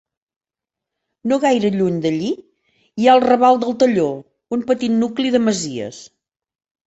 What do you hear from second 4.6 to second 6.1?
petit nucli de masies.